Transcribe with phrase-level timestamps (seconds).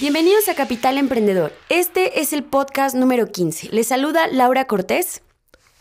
[0.00, 1.52] Bienvenidos a Capital Emprendedor.
[1.68, 3.70] Este es el podcast número 15.
[3.72, 5.22] Les saluda Laura Cortés.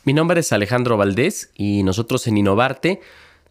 [0.06, 3.00] Mi nombre es Alejandro Valdés y nosotros en Innovarte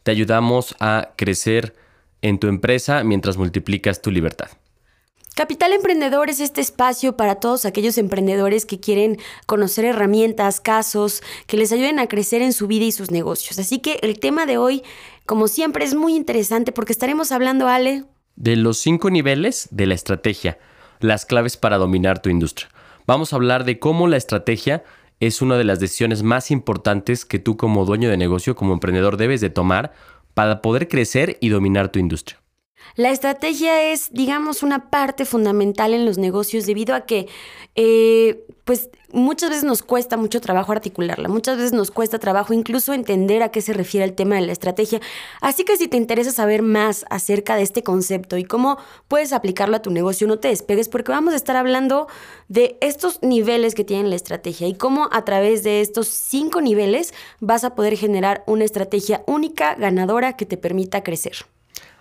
[0.02, 1.76] te ayudamos a crecer
[2.20, 4.48] en tu empresa mientras multiplicas tu libertad.
[5.36, 11.56] Capital Emprendedor es este espacio para todos aquellos emprendedores que quieren conocer herramientas, casos, que
[11.56, 13.60] les ayuden a crecer en su vida y sus negocios.
[13.60, 14.82] Así que el tema de hoy,
[15.26, 18.04] como siempre, es muy interesante porque estaremos hablando, Ale,
[18.36, 20.58] De los cinco niveles de la estrategia,
[21.00, 22.68] las claves para dominar tu industria.
[23.06, 24.84] Vamos a hablar de cómo la estrategia
[25.20, 29.16] es una de las decisiones más importantes que tú como dueño de negocio, como emprendedor,
[29.16, 29.92] debes de tomar
[30.34, 32.38] para poder crecer y dominar tu industria.
[32.94, 37.26] La estrategia es, digamos, una parte fundamental en los negocios debido a que,
[37.74, 42.92] eh, pues, muchas veces nos cuesta mucho trabajo articularla, muchas veces nos cuesta trabajo incluso
[42.92, 45.00] entender a qué se refiere el tema de la estrategia.
[45.40, 49.76] Así que si te interesa saber más acerca de este concepto y cómo puedes aplicarlo
[49.76, 52.08] a tu negocio, no te despegues porque vamos a estar hablando
[52.48, 57.14] de estos niveles que tiene la estrategia y cómo a través de estos cinco niveles
[57.40, 61.46] vas a poder generar una estrategia única, ganadora, que te permita crecer.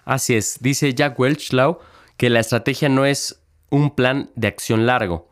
[0.05, 1.79] Así es, dice Jack Welch Lau
[2.15, 5.27] que la estrategia no es un plan de acción largo,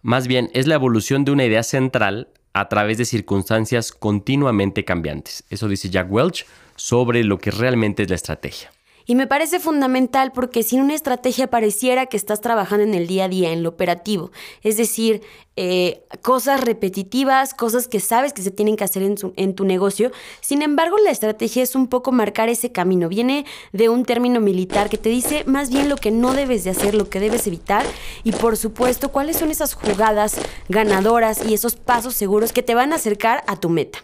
[0.00, 5.44] más bien es la evolución de una idea central a través de circunstancias continuamente cambiantes.
[5.50, 8.70] Eso dice Jack Welch sobre lo que realmente es la estrategia.
[9.06, 13.24] Y me parece fundamental porque sin una estrategia pareciera que estás trabajando en el día
[13.24, 14.30] a día, en lo operativo.
[14.62, 15.20] Es decir,
[15.56, 19.64] eh, cosas repetitivas, cosas que sabes que se tienen que hacer en, su- en tu
[19.64, 20.10] negocio.
[20.40, 23.08] Sin embargo, la estrategia es un poco marcar ese camino.
[23.08, 26.70] Viene de un término militar que te dice más bien lo que no debes de
[26.70, 27.84] hacer, lo que debes evitar
[28.24, 30.36] y por supuesto cuáles son esas jugadas
[30.68, 33.98] ganadoras y esos pasos seguros que te van a acercar a tu meta.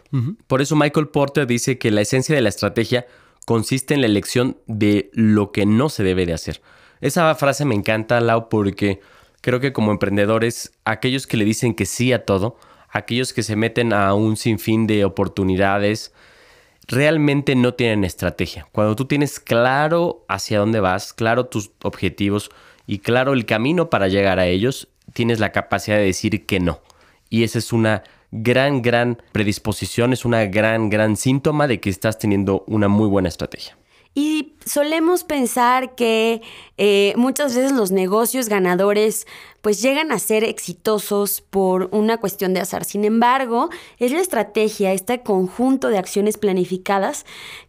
[0.47, 3.06] Por eso Michael Porter dice que la esencia de la estrategia
[3.46, 6.60] consiste en la elección de lo que no se debe de hacer.
[7.00, 9.00] Esa frase me encanta, Lau, porque
[9.40, 12.56] creo que como emprendedores, aquellos que le dicen que sí a todo,
[12.90, 16.12] aquellos que se meten a un sinfín de oportunidades,
[16.86, 18.66] realmente no tienen estrategia.
[18.72, 22.50] Cuando tú tienes claro hacia dónde vas, claro tus objetivos
[22.86, 26.80] y claro el camino para llegar a ellos, tienes la capacidad de decir que no.
[27.28, 32.18] Y esa es una gran, gran predisposición, es una gran, gran síntoma de que estás
[32.18, 33.76] teniendo una muy buena estrategia.
[34.12, 36.42] Y solemos pensar que
[36.78, 39.26] eh, muchas veces los negocios ganadores
[39.60, 42.84] pues llegan a ser exitosos por una cuestión de azar.
[42.84, 47.24] Sin embargo, es la estrategia, este conjunto de acciones planificadas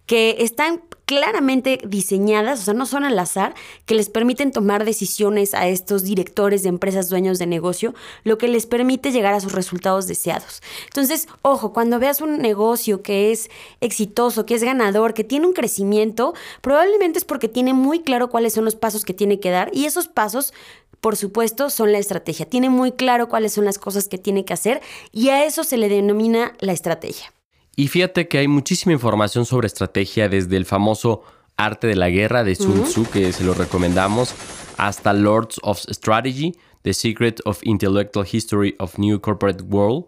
[0.08, 3.54] que están claramente diseñadas, o sea, no son al azar,
[3.86, 8.48] que les permiten tomar decisiones a estos directores de empresas, dueños de negocio, lo que
[8.48, 10.62] les permite llegar a sus resultados deseados.
[10.86, 13.50] Entonces, ojo, cuando veas un negocio que es
[13.82, 18.54] exitoso, que es ganador, que tiene un crecimiento, probablemente es porque tiene muy claro cuáles
[18.54, 20.54] son los pasos que tiene que dar y esos pasos
[21.02, 22.46] por supuesto, son la estrategia.
[22.46, 25.78] Tiene muy claro cuáles son las cosas que tiene que hacer y a eso se
[25.78, 27.34] le denomina la estrategia.
[27.76, 31.24] Y fíjate que hay muchísima información sobre estrategia, desde el famoso
[31.58, 34.34] Arte de la Guerra de Sun Tzu, que se lo recomendamos,
[34.78, 40.06] hasta Lords of Strategy, The Secret of Intellectual History of New Corporate World,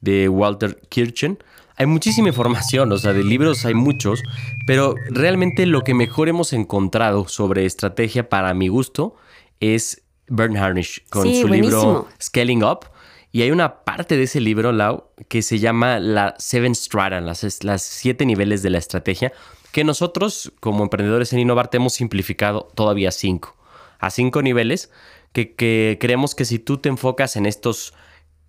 [0.00, 1.38] de Walter Kirchen.
[1.76, 4.22] Hay muchísima información, o sea, de libros hay muchos,
[4.66, 9.14] pero realmente lo que mejor hemos encontrado sobre estrategia para mi gusto
[9.60, 11.80] es Bern Harnish con Sí, su buenísimo.
[11.80, 12.86] libro Scaling Up.
[13.36, 17.82] Y hay una parte de ese libro, Lau, que se llama la Seven Strata, las,
[17.82, 19.30] siete niveles de la estrategia,
[19.72, 23.54] que nosotros, como emprendedores en Innovarte, hemos simplificado todavía cinco.
[23.98, 24.90] A cinco niveles
[25.34, 27.92] que creemos que si tú te enfocas en estos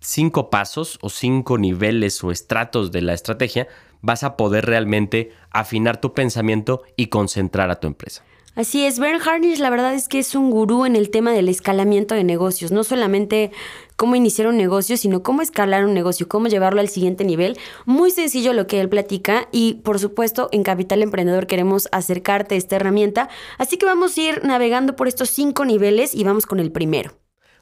[0.00, 3.68] cinco pasos o cinco niveles o estratos de la estrategia,
[4.00, 8.24] vas a poder realmente afinar tu pensamiento y concentrar a tu empresa.
[8.58, 11.48] Así es, Bern Harnish la verdad es que es un gurú en el tema del
[11.48, 13.52] escalamiento de negocios, no solamente
[13.94, 17.56] cómo iniciar un negocio, sino cómo escalar un negocio, cómo llevarlo al siguiente nivel.
[17.86, 22.58] Muy sencillo lo que él platica y por supuesto en Capital Emprendedor queremos acercarte a
[22.58, 23.28] esta herramienta,
[23.58, 27.12] así que vamos a ir navegando por estos cinco niveles y vamos con el primero.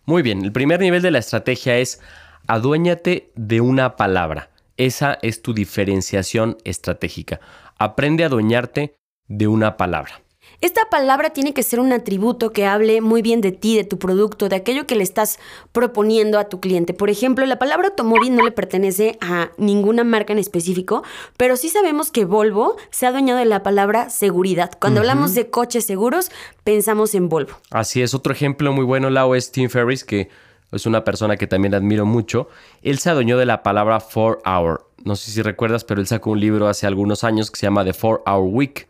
[0.06, 2.00] Muy bien, el primer nivel de la estrategia es
[2.46, 4.48] aduéñate de una palabra.
[4.78, 7.40] Esa es tu diferenciación estratégica.
[7.78, 8.96] Aprende a adueñarte
[9.28, 10.22] de una palabra.
[10.62, 13.98] Esta palabra tiene que ser un atributo que hable muy bien de ti, de tu
[13.98, 15.38] producto, de aquello que le estás
[15.72, 16.94] proponiendo a tu cliente.
[16.94, 21.02] Por ejemplo, la palabra automóvil no le pertenece a ninguna marca en específico,
[21.36, 24.70] pero sí sabemos que Volvo se ha adueñado de la palabra seguridad.
[24.80, 26.30] Cuando hablamos de coches seguros,
[26.64, 27.52] pensamos en Volvo.
[27.70, 30.30] Así es, otro ejemplo muy bueno, Lau, es Tim Ferriss, que
[30.72, 32.48] es una persona que también admiro mucho.
[32.80, 34.86] Él se adueñó de la palabra four hour.
[35.04, 37.84] No sé si recuerdas, pero él sacó un libro hace algunos años que se llama
[37.84, 38.88] The Four Hour Week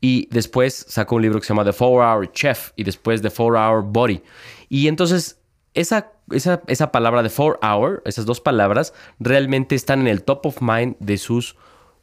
[0.00, 3.30] y después sacó un libro que se llama The Four Hour Chef y después The
[3.30, 4.22] Four Hour Body.
[4.68, 5.40] Y entonces
[5.74, 10.46] esa, esa, esa palabra de Four Hour, esas dos palabras, realmente están en el top
[10.46, 11.56] of mind de sus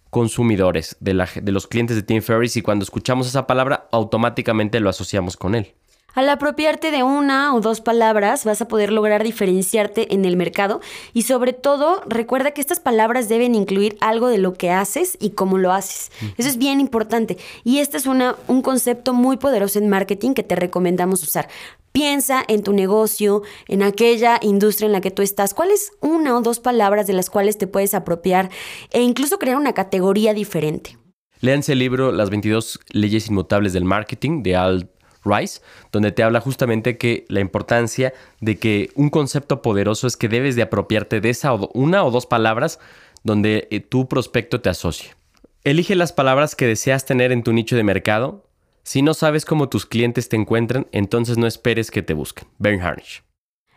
[0.10, 4.80] consumidores, de, la, de los clientes de Tim Ferriss y cuando escuchamos esa palabra automáticamente
[4.80, 5.74] lo asociamos con él.
[6.14, 10.80] Al apropiarte de una o dos palabras vas a poder lograr diferenciarte en el mercado
[11.12, 15.32] y sobre todo recuerda que estas palabras deben incluir algo de lo que haces y
[15.32, 16.12] cómo lo haces.
[16.38, 20.44] Eso es bien importante y este es una, un concepto muy poderoso en marketing que
[20.44, 21.50] te recomendamos usar.
[21.92, 25.56] Piensa en tu negocio, en aquella industria en la que tú estás.
[25.56, 28.52] ¿Cuáles una o dos palabras de las cuales te puedes apropiar
[28.92, 30.98] e incluso crear una categoría diferente?
[31.40, 34.93] Léanse el libro Las 22 leyes inmutables del marketing de Al
[35.26, 35.62] Rice,
[35.92, 40.56] donde te habla justamente que la importancia de que un concepto poderoso es que debes
[40.56, 42.80] de apropiarte de esa una o dos palabras
[43.24, 45.16] donde eh, tu prospecto te asocie.
[45.64, 48.46] Elige las palabras que deseas tener en tu nicho de mercado.
[48.84, 52.48] Si no sabes cómo tus clientes te encuentran, entonces no esperes que te busquen.
[52.58, 53.24] Ben Harnish.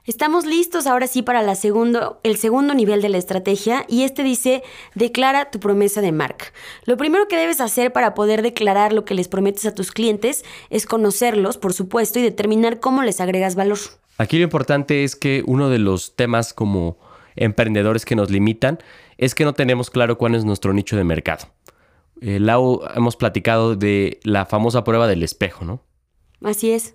[0.07, 4.23] Estamos listos ahora sí para la segundo, el segundo nivel de la estrategia y este
[4.23, 4.63] dice,
[4.95, 6.47] declara tu promesa de marca.
[6.85, 10.45] Lo primero que debes hacer para poder declarar lo que les prometes a tus clientes
[10.71, 13.79] es conocerlos, por supuesto, y determinar cómo les agregas valor.
[14.17, 16.99] Aquí lo importante es que uno de los temas como
[17.35, 18.79] emprendedores que nos limitan
[19.19, 21.49] es que no tenemos claro cuál es nuestro nicho de mercado.
[22.21, 25.83] Eh, Lau, hemos platicado de la famosa prueba del espejo, ¿no?
[26.45, 26.95] Así es.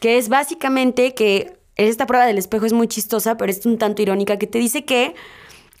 [0.00, 4.02] Que es básicamente que esta prueba del espejo es muy chistosa, pero es un tanto
[4.02, 5.14] irónica, que te dice que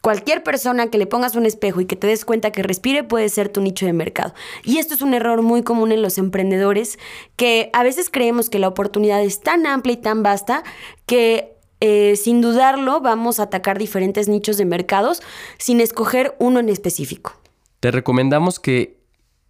[0.00, 3.28] cualquier persona que le pongas un espejo y que te des cuenta que respire puede
[3.30, 4.34] ser tu nicho de mercado.
[4.62, 6.98] Y esto es un error muy común en los emprendedores,
[7.36, 10.62] que a veces creemos que la oportunidad es tan amplia y tan vasta
[11.06, 15.22] que eh, sin dudarlo vamos a atacar diferentes nichos de mercados
[15.58, 17.32] sin escoger uno en específico.
[17.80, 18.98] Te recomendamos que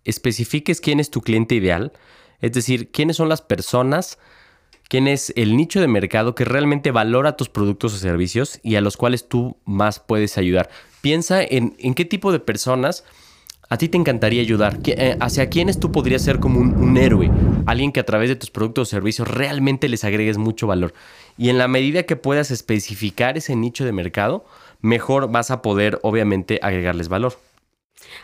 [0.05, 1.93] especifiques quién es tu cliente ideal,
[2.41, 4.19] es decir, quiénes son las personas
[4.89, 8.81] quién es el nicho de mercado que realmente valora tus productos o servicios y a
[8.81, 10.71] los cuales tú más puedes ayudar.
[11.01, 13.05] Piensa en, qué tipo de personas
[13.71, 17.31] a ti te encantaría ayudar, eh, hacia quiénes tú podrías ser como un, un, héroe,
[17.67, 20.93] alguien que a través de tus productos o servicios realmente les agregues mucho valor.
[21.39, 24.45] Y en la medida que puedas especificar ese nicho de mercado,
[24.81, 27.39] mejor vas a poder obviamente agregarles valor.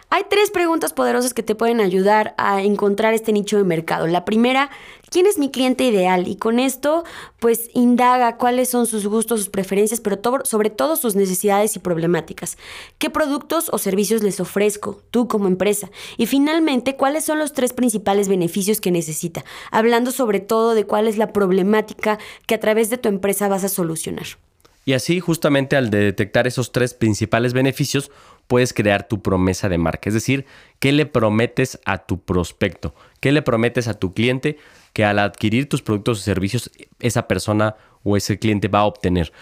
[0.09, 4.07] Hay tres preguntas poderosas que te pueden ayudar a encontrar este nicho de mercado.
[4.07, 4.71] La primera,
[5.09, 6.27] ¿quién es mi cliente ideal?
[6.27, 7.05] Y con esto,
[7.39, 12.59] pues indaga cuáles son sus gustos, sus preferencias, pero sobre todo sus necesidades y problemáticas.
[12.99, 15.91] ¿Qué productos o servicios les ofrezco tú como empresa?
[16.17, 19.45] Y finalmente, ¿cuáles son los tres principales beneficios que necesita?
[19.71, 23.65] Hablando sobre todo de cuál es la problemática que a través de tu empresa vas
[23.65, 24.27] a solucionar.
[24.85, 28.11] Y así, justamente al detectar esos tres principales beneficios,
[28.51, 30.11] puedes crear tu promesa de marca.
[30.11, 30.45] Es decir,
[30.81, 32.97] ¿qué le prometes a tu prospecto?
[33.21, 34.59] ¿Qué le prometes a tu cliente
[34.93, 39.33] que al adquirir tus productos o servicios esa persona o ese cliente va a obtener?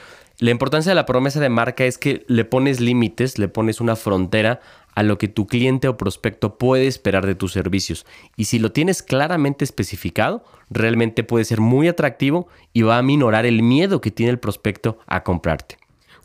[0.40, 3.96] La importancia de la promesa de marca es que le pones límites, le pones una
[3.96, 4.60] frontera
[4.94, 8.04] a lo que tu cliente o prospecto puede esperar de tus servicios.
[8.36, 13.46] Y si lo tienes claramente especificado, realmente puede ser muy atractivo y va a minorar
[13.46, 15.78] el miedo que tiene el prospecto a comprarte.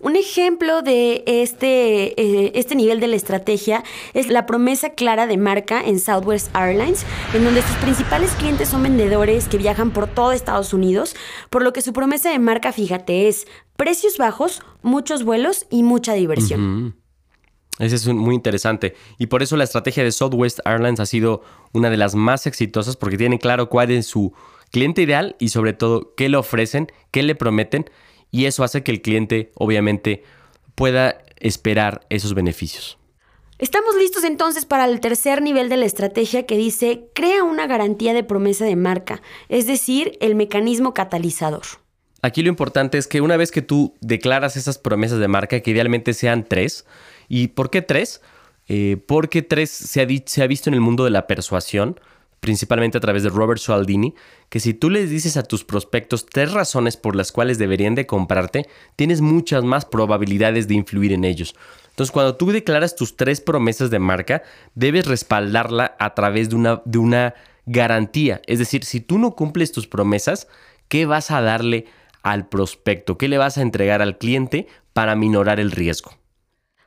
[0.03, 5.37] Un ejemplo de este, eh, este nivel de la estrategia es la promesa clara de
[5.37, 10.33] marca en Southwest Airlines, en donde sus principales clientes son vendedores que viajan por todo
[10.33, 11.15] Estados Unidos,
[11.49, 16.13] por lo que su promesa de marca, fíjate, es precios bajos, muchos vuelos y mucha
[16.15, 16.97] diversión.
[17.79, 18.95] Ese es muy interesante.
[19.17, 22.97] Y por eso la estrategia de Southwest Airlines ha sido una de las más exitosas
[22.97, 24.33] porque tienen claro cuál es su
[24.69, 27.85] cliente ideal y sobre todo qué le ofrecen, qué le prometen
[28.33, 30.23] y eso hace que el cliente obviamente
[30.75, 32.97] pueda esperar esos beneficios.
[33.59, 38.13] Estamos listos entonces para el tercer nivel de la estrategia que dice crea una garantía
[38.13, 41.61] de promesa de marca, es decir, el mecanismo catalizador.
[42.23, 45.71] Aquí lo importante es que una vez que tú declaras esas promesas de marca, que
[45.71, 46.85] idealmente sean tres,
[47.29, 48.21] ¿y por qué tres?
[48.67, 51.99] Eh, porque tres se ha, se ha visto en el mundo de la persuasión,
[52.43, 54.13] principalmente a través de Robert Cialdini,
[54.49, 58.05] que si tú les dices a tus prospectos tres razones por las cuales deberían de
[58.05, 61.55] comprarte, tienes muchas más probabilidades de influir en ellos.
[61.91, 64.43] Entonces, cuando tú declaras tus tres promesas de marca,
[64.75, 67.33] debes respaldarla a través de una, de una
[67.65, 68.41] garantía.
[68.45, 70.49] Es decir, si tú no cumples tus promesas,
[70.89, 71.85] ¿qué vas a darle
[72.23, 73.17] al prospecto?
[73.17, 76.11] ¿Qué le vas a entregar al cliente para minorar el riesgo?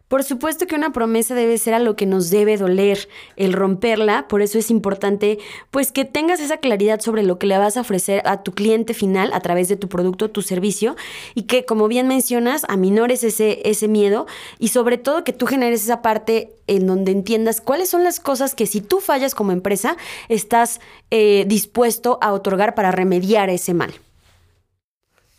[0.09, 4.29] Por supuesto que una promesa debe ser a lo que nos debe doler el romperla,
[4.29, 5.39] por eso es importante
[5.73, 8.95] pues que tengas esa claridad sobre lo que le vas a ofrecer a tu cliente
[8.95, 10.95] final a través de tu producto, tu servicio.
[11.35, 14.27] Y que como bien mencionas, aminores ese, ese miedo.
[14.61, 18.55] Y sobre todo que tú generes esa parte en donde entiendas cuáles son las cosas
[18.55, 19.97] que si tú fallas como empresa
[20.29, 23.93] estás eh, dispuesto a otorgar para remediar ese mal.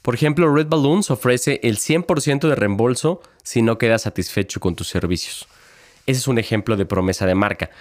[0.08, 4.88] Por ejemplo, Red Balloons ofrece el 100% de reembolso si no quedas satisfecho con tus
[4.88, 5.50] servicios.
[6.06, 7.72] Ese es un ejemplo de promesa de marca.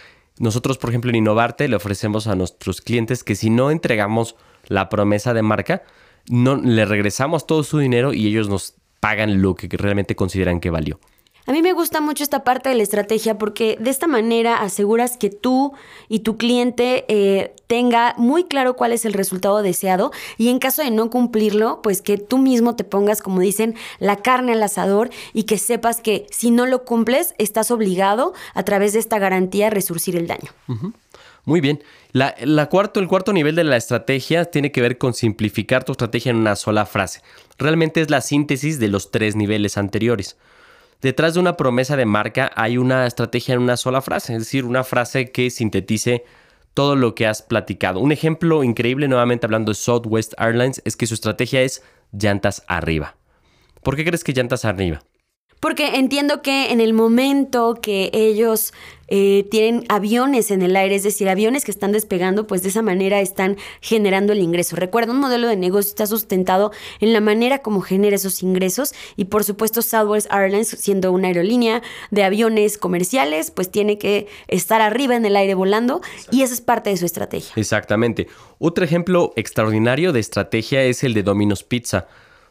[0.41, 4.35] Nosotros, por ejemplo, en Innovarte le ofrecemos a nuestros clientes que si no entregamos
[4.67, 5.85] la promesa de marca,
[6.29, 10.71] no le regresamos todo su dinero y ellos nos pagan lo que realmente consideran que
[10.71, 10.99] valió.
[11.47, 15.17] A mí me gusta mucho esta parte de la estrategia porque de esta manera aseguras
[15.17, 15.75] que tú
[16.09, 20.83] y tu cliente eh, tenga muy claro cuál es el resultado deseado y en caso
[20.83, 25.11] de no cumplirlo, pues que tú mismo te pongas, como dicen, la carne al asador
[25.33, 29.69] y que sepas que si no lo cumples, estás obligado a través de esta garantía
[29.69, 30.51] a resurcir el daño.
[31.45, 31.81] Muy bien.
[32.11, 36.31] La, cuarto, el cuarto nivel de la estrategia tiene que ver con simplificar tu estrategia
[36.31, 37.23] en una sola frase.
[37.57, 40.37] Realmente es la síntesis de los tres niveles anteriores.
[41.03, 44.65] Detrás de una promesa de marca hay una estrategia en una sola frase, es decir,
[44.65, 46.25] una frase que sintetice
[46.75, 48.01] todo lo que has platicado.
[48.01, 53.17] Un ejemplo increíble, nuevamente hablando de Southwest Airlines, es que su estrategia es llantas arriba.
[53.83, 55.03] ¿Por qué crees que llantas arriba?
[55.61, 58.73] Porque entiendo que en el momento que ellos
[59.09, 62.83] eh, tienen aviones en el aire, es decir, aviones que están despegando, pues de esa
[62.83, 64.77] manera están generando el ingreso.
[64.77, 69.27] Recuerda, un modelo de negocio está sustentado en la manera como genera esos ingresos y
[69.27, 75.15] por supuesto Southwest Airlines, siendo una aerolínea de aviones comerciales, pues tiene que estar arriba
[75.15, 77.53] en el aire volando y esa es parte de su estrategia.
[77.57, 78.27] Exactamente.
[78.59, 82.09] Otro ejemplo extraordinario de estrategia es el de Domino's Pizza.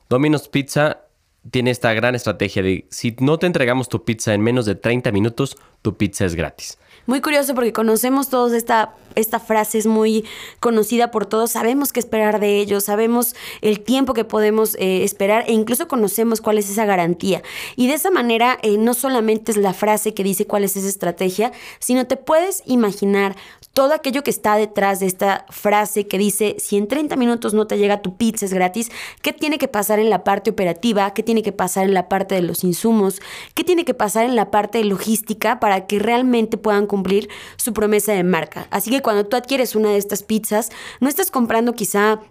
[0.07, 1.04] Domino's Pizza
[1.51, 5.11] tiene esta gran estrategia de si no te entregamos tu pizza en menos de 30
[5.11, 6.77] minutos, tu pizza es gratis.
[7.07, 10.25] Muy curioso porque conocemos todos esta, esta frase, es muy
[10.59, 15.43] conocida por todos, sabemos qué esperar de ellos, sabemos el tiempo que podemos eh, esperar
[15.47, 17.43] e incluso conocemos cuál es esa garantía.
[17.75, 20.87] Y de esa manera eh, no solamente es la frase que dice cuál es esa
[20.87, 23.35] estrategia, sino te puedes imaginar
[23.75, 27.67] todo aquello que está detrás de esta frase que dice, si en 30 minutos no
[27.67, 28.89] te llega tu pizza es gratis,
[29.21, 31.13] ¿qué tiene que pasar en la parte operativa?
[31.13, 33.19] ¿Qué tiene que pasar en la parte de los insumos?
[33.53, 37.27] ¿Qué tiene que pasar en la parte logística para que realmente puedan cumplir
[37.57, 38.65] su promesa de marca?
[38.71, 40.69] Así que cuando tú adquieres una de estas pizzas,
[41.01, 42.21] no estás comprando quizá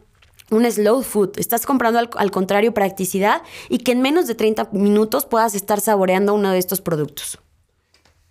[0.50, 1.38] un slow food.
[1.38, 5.82] Estás comprando al, al, contrario practicidad y que en menos de 30 minutos puedas estar
[5.82, 7.38] saboreando uno de estos productos.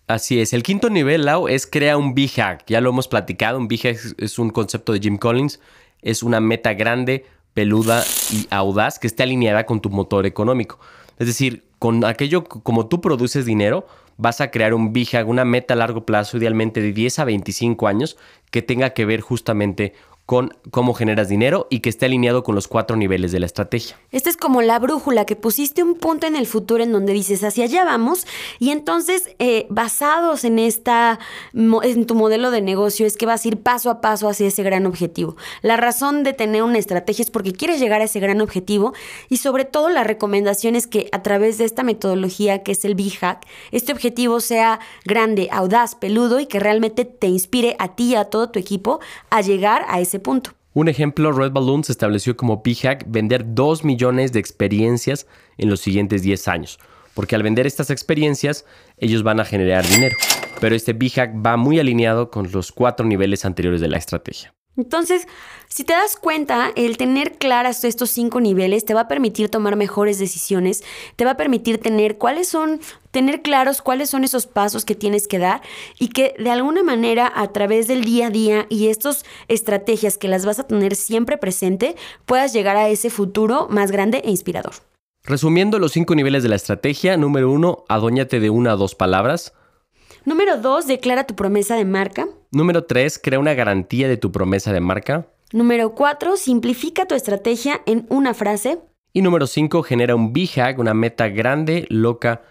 [0.07, 0.53] Así es.
[0.53, 2.65] El quinto nivel, Lau, es crear un B-Hack.
[2.67, 3.57] Ya lo hemos platicado.
[3.57, 5.59] Un B-Hack es un concepto de Jim Collins.
[6.01, 10.79] Es una meta grande, peluda y audaz que esté alineada con tu motor económico.
[11.19, 15.73] Es decir, con aquello como tú produces dinero, vas a crear un B-Hack, una meta
[15.73, 18.17] a largo plazo, idealmente de 10 a 25 años,
[18.51, 19.93] que tenga que ver justamente
[20.25, 23.99] con cómo generas dinero y que esté alineado con los cuatro niveles de la estrategia.
[24.11, 27.43] Esta es como la brújula, que pusiste un punto en el futuro en donde dices
[27.43, 28.25] hacia allá vamos
[28.57, 31.19] y entonces eh, basados en, esta,
[31.53, 34.63] en tu modelo de negocio es que vas a ir paso a paso hacia ese
[34.63, 35.35] gran objetivo.
[35.61, 38.93] La razón de tener una estrategia es porque quieres llegar a ese gran objetivo
[39.27, 42.95] y sobre todo la recomendación es que a través de esta metodología que es el
[42.95, 48.15] B-Hack, este objetivo sea grande, audaz, peludo y que realmente te inspire a ti y
[48.15, 50.51] a todo tu equipo a llegar a ese punto.
[50.73, 55.27] Un ejemplo, Red Balloon se estableció como P-Hack vender 2 millones de experiencias
[55.57, 56.79] en los siguientes 10 años,
[57.13, 58.65] porque al vender estas experiencias
[58.97, 60.15] ellos van a generar dinero,
[60.59, 64.53] pero este B-Hack va muy alineado con los cuatro niveles anteriores de la estrategia.
[64.75, 65.27] Entonces,
[65.67, 69.75] si te das cuenta, el tener claras estos cinco niveles te va a permitir tomar
[69.75, 70.83] mejores decisiones,
[71.15, 72.79] te va a permitir tener cuáles son,
[73.11, 75.61] tener claros cuáles son esos pasos que tienes que dar
[75.99, 80.27] y que de alguna manera a través del día a día y estas estrategias que
[80.27, 84.73] las vas a tener siempre presente, puedas llegar a ese futuro más grande e inspirador.
[85.23, 89.53] Resumiendo los cinco niveles de la estrategia, número uno, adóñate de una o dos palabras.
[90.25, 92.27] Número dos, declara tu promesa de marca.
[92.53, 93.19] Número 3.
[93.21, 95.27] Crea una garantía de tu promesa de marca.
[95.51, 96.37] Número 4.
[96.37, 98.79] Simplifica tu estrategia en una frase.
[99.11, 99.81] Y número 5.
[99.81, 102.43] Genera un B-Hack, una meta grande, loca,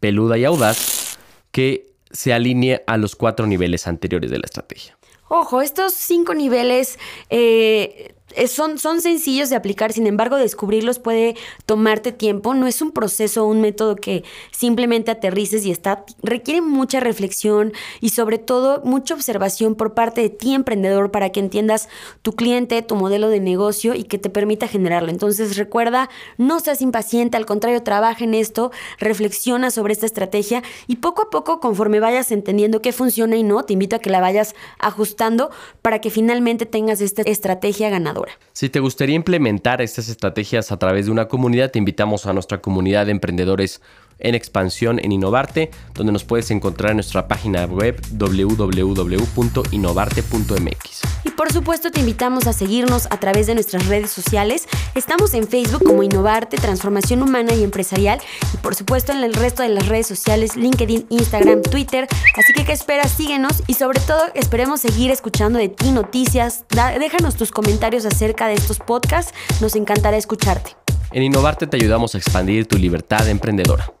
[0.00, 1.18] peluda y audaz
[1.52, 4.96] que se alinee a los cuatro niveles anteriores de la estrategia.
[5.28, 6.98] Ojo, estos cinco niveles
[7.28, 8.14] eh,
[8.46, 12.54] son, son sencillos de aplicar, sin embargo, descubrirlos puede tomarte tiempo.
[12.54, 16.04] No es un proceso, un método que simplemente aterrices y está.
[16.22, 21.40] Requiere mucha reflexión y, sobre todo, mucha observación por parte de ti, emprendedor, para que
[21.40, 21.88] entiendas
[22.22, 25.10] tu cliente, tu modelo de negocio y que te permita generarlo.
[25.10, 26.08] Entonces, recuerda,
[26.38, 31.30] no seas impaciente, al contrario, trabaja en esto, reflexiona sobre esta estrategia y poco a
[31.30, 35.50] poco, conforme vayas entendiendo qué funciona y no, te invito a que la vayas ajustando
[35.82, 38.19] para que finalmente tengas esta estrategia ganadora.
[38.52, 42.60] Si te gustaría implementar estas estrategias a través de una comunidad, te invitamos a nuestra
[42.60, 43.80] comunidad de emprendedores
[44.20, 51.00] en expansión en Innovarte, donde nos puedes encontrar en nuestra página web www.innovarte.mx.
[51.24, 54.66] Y por supuesto te invitamos a seguirnos a través de nuestras redes sociales.
[54.94, 58.20] Estamos en Facebook como Innovarte, Transformación Humana y Empresarial
[58.54, 62.06] y por supuesto en el resto de las redes sociales, LinkedIn, Instagram, Twitter.
[62.36, 66.64] Así que qué esperas, síguenos y sobre todo esperemos seguir escuchando de ti noticias.
[66.98, 70.76] déjanos tus comentarios acerca de estos podcasts, nos encantará escucharte.
[71.12, 73.99] En Innovarte te ayudamos a expandir tu libertad emprendedora.